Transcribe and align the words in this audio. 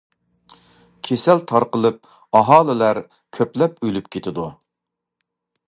كېسەل 1.07 1.43
تارقىلىپ، 1.51 2.09
ئاھالىلەر 2.39 3.03
كۆپلەپ 3.39 3.79
ئۆلۈپ 3.89 4.11
كېتىدۇ. 4.17 4.51